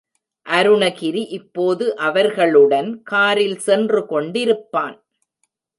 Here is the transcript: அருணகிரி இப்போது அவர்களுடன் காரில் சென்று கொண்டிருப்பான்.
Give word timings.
அருணகிரி 0.45 1.23
இப்போது 1.29 1.85
அவர்களுடன் 1.97 3.03
காரில் 3.03 3.59
சென்று 3.59 4.01
கொண்டிருப்பான். 4.09 4.97